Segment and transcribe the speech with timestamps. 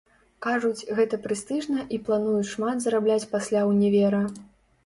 [0.45, 4.25] Кажуць, гэта прэстыжна, і плануюць шмат зарабляць пасля ўнівера.